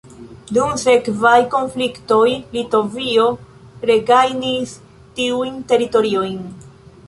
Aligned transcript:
Dum 0.57 0.69
sekvaj 0.83 1.33
konfliktoj 1.55 2.23
Litovio 2.57 3.27
regajnis 3.93 4.77
tiujn 5.21 5.65
teritoriojn. 5.73 6.41